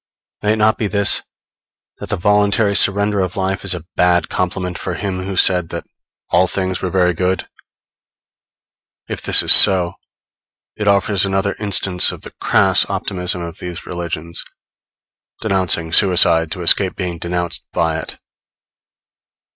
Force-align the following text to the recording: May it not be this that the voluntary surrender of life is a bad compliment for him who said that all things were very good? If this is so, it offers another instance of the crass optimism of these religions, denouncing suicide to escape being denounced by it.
May 0.41 0.53
it 0.53 0.57
not 0.57 0.79
be 0.79 0.87
this 0.87 1.21
that 1.99 2.09
the 2.09 2.15
voluntary 2.17 2.75
surrender 2.75 3.19
of 3.19 3.37
life 3.37 3.63
is 3.63 3.75
a 3.75 3.85
bad 3.95 4.29
compliment 4.29 4.79
for 4.79 4.95
him 4.95 5.19
who 5.25 5.37
said 5.37 5.69
that 5.69 5.85
all 6.31 6.47
things 6.47 6.81
were 6.81 6.89
very 6.89 7.13
good? 7.13 7.47
If 9.07 9.21
this 9.21 9.43
is 9.43 9.51
so, 9.51 9.93
it 10.75 10.87
offers 10.87 11.23
another 11.23 11.55
instance 11.59 12.11
of 12.11 12.23
the 12.23 12.33
crass 12.41 12.83
optimism 12.89 13.43
of 13.43 13.59
these 13.59 13.85
religions, 13.85 14.43
denouncing 15.39 15.93
suicide 15.93 16.51
to 16.53 16.63
escape 16.63 16.95
being 16.95 17.19
denounced 17.19 17.67
by 17.71 17.99
it. 17.99 18.17